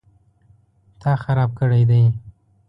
_تا 1.01 1.11
خراب 1.23 1.49
کړی 1.59 1.83
دی؟ 1.89 2.01